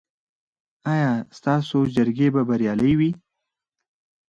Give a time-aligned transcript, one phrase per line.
[0.91, 3.11] ایا ستاسو جرګې به بریالۍ وي؟